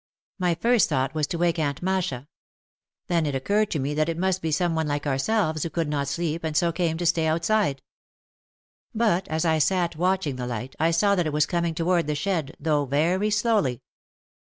[0.39, 2.27] My first thought was to wake Aunt Masha.
[3.07, 5.87] Then it occurred to me that it must be some one like ourselves who could
[5.87, 7.83] not sleep and so came to stay outside.
[8.95, 12.15] But as I sat watching the light I saw that it was coming toward the
[12.15, 13.83] shed, though very slowly.